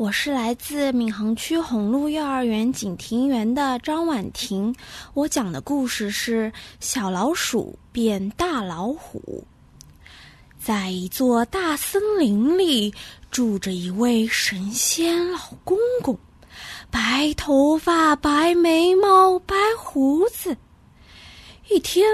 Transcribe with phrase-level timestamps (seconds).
[0.00, 4.74] 我是来自闵行区红路幼儿园景庭园的张婉婷。
[5.12, 6.46] 我讲的故事是
[6.80, 9.44] 《小老鼠变大老虎》。
[10.58, 12.94] 在一座大森林里，
[13.30, 16.18] 住着一位神仙老公公，
[16.90, 20.56] 白头发、白眉毛、白胡子。
[21.68, 22.08] 一天，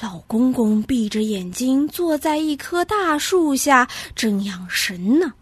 [0.00, 3.86] 老公公闭着眼睛坐在一棵大树下，
[4.16, 5.32] 正养神呢。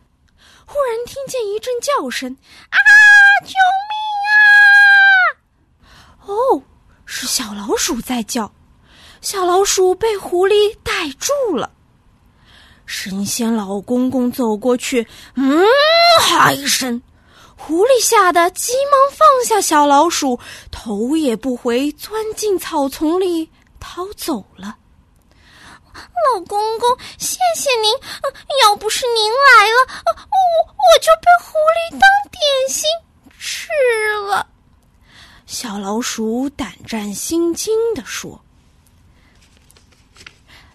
[0.67, 2.37] 忽然听见一阵叫声
[2.71, 2.77] ：“啊！
[3.45, 3.55] 救
[3.89, 3.95] 命
[4.29, 4.37] 啊！”
[6.27, 6.63] 哦，
[7.05, 8.53] 是小老鼠在叫。
[9.21, 11.71] 小老鼠被狐狸逮住了。
[12.85, 15.65] 神仙老公公走过去，嗯，
[16.21, 17.03] 哈一声，
[17.57, 20.39] 狐狸吓得急忙放下小老鼠，
[20.71, 24.77] 头也不回，钻进草丛里逃走了。
[26.35, 27.93] 老公公，谢谢您！
[28.63, 29.79] 要不是您来了，
[30.87, 32.01] 我就被狐狸当
[32.31, 32.85] 点心
[33.39, 33.69] 吃
[34.29, 34.47] 了。
[35.47, 38.41] 小老鼠胆战心惊地说：“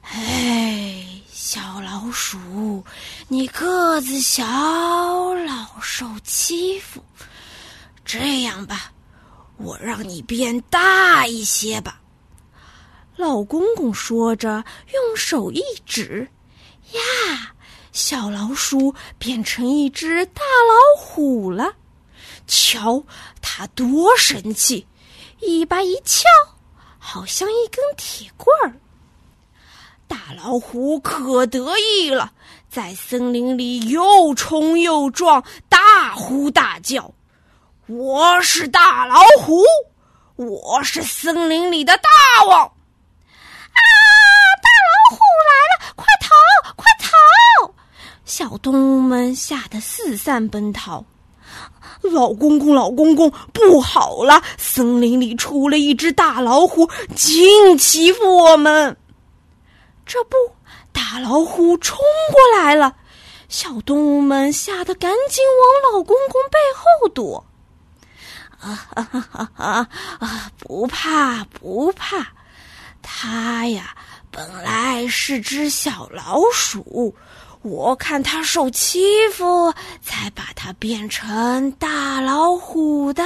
[0.01, 2.83] 哎，小老鼠，
[3.27, 4.45] 你个子小，
[5.45, 7.03] 老受欺负。
[8.03, 8.91] 这样吧，
[9.57, 11.99] 我让你变大一些吧。”
[13.17, 16.27] 老公公说着，用手一指，
[16.93, 17.53] 呀，
[17.91, 21.73] 小老鼠变成一只大老虎了。
[22.47, 23.03] 瞧，
[23.41, 24.87] 它多神气！
[25.41, 26.23] 尾巴一翘，
[26.99, 28.75] 好像一根铁棍儿。
[30.07, 32.33] 大老虎可得意了，
[32.69, 37.13] 在森林里又冲又撞，大呼大叫
[37.87, 39.63] ：“我是大老虎，
[40.35, 42.71] 我是森林里的大王！”
[48.31, 51.03] 小动物们吓得四散奔逃。
[52.01, 54.41] 老公公，老公公，不好了！
[54.57, 58.95] 森林里出了一只大老虎，竟欺负我们。
[60.05, 60.37] 这不，
[60.93, 61.99] 大老虎冲
[62.31, 62.95] 过来了，
[63.49, 65.43] 小动物们吓得赶紧
[65.91, 67.45] 往老公公背后躲。
[68.61, 69.87] 啊哈哈哈！
[70.21, 72.29] 啊，不怕不怕，
[73.01, 73.93] 它呀，
[74.31, 77.13] 本来是只小老鼠。
[77.61, 79.71] 我看他受欺负，
[80.01, 83.23] 才把他变成大老虎的。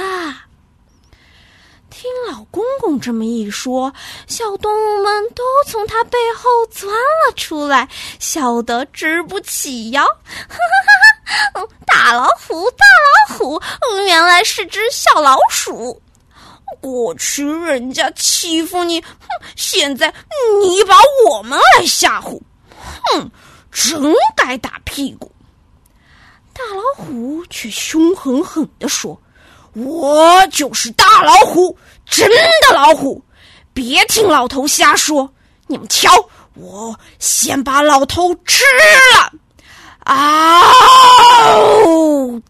[1.88, 3.94] 听老公公这么一说，
[4.26, 10.04] 小动物们都从他背后钻了出来，笑得直不起腰。
[10.04, 10.08] 哈
[10.48, 11.68] 哈哈！
[11.86, 12.84] 大老虎，大
[13.30, 13.62] 老虎，
[14.06, 16.02] 原来是只小老鼠。
[16.80, 19.08] 过去人家欺负你，哼！
[19.56, 20.12] 现在
[20.62, 22.40] 你把我们来吓唬，
[23.12, 23.30] 哼！
[23.70, 25.30] 真该打屁股！
[26.52, 29.20] 大老虎却凶狠狠地说
[29.74, 31.76] ：“我就是大老虎，
[32.06, 33.22] 真的老虎！
[33.74, 35.30] 别听老头瞎说！
[35.66, 36.10] 你们瞧，
[36.54, 38.64] 我先把老头吃
[39.14, 39.32] 了！”
[40.04, 40.62] 啊！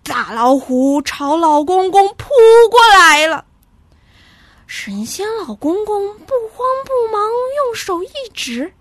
[0.04, 2.28] 大老虎朝老公公扑
[2.70, 3.45] 过来了。
[4.66, 7.22] 神仙老公公不慌不忙，
[7.56, 8.72] 用手一指：“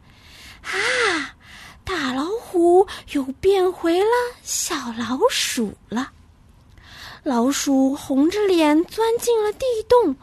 [0.64, 1.36] 啊！”
[1.86, 4.10] 大老虎又变回了
[4.42, 6.12] 小老鼠了。
[7.22, 10.16] 老鼠红着脸钻进了地洞，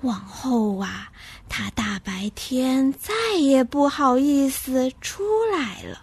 [0.00, 1.12] 往后啊，
[1.48, 6.02] 它大白天再也不好意思出来了。